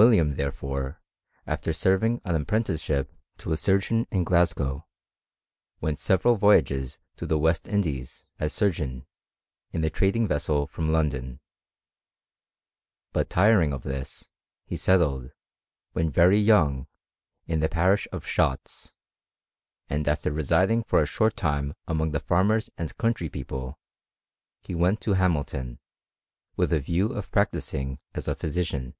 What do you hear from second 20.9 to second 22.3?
a short time among the